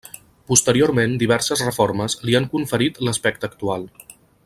Posteriorment 0.51 1.13
diverses 1.25 1.63
reformes 1.67 2.17
li 2.29 2.39
han 2.41 2.51
conferit 2.57 3.01
l'aspecte 3.09 3.51
actual. 3.53 3.89